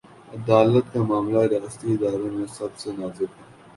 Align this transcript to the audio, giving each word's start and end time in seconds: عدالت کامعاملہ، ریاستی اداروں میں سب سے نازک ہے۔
عدالت 0.33 0.85
کامعاملہ، 0.93 1.41
ریاستی 1.49 1.87
اداروں 1.93 2.31
میں 2.31 2.45
سب 2.57 2.71
سے 2.77 2.89
نازک 2.97 3.31
ہے۔ 3.37 3.45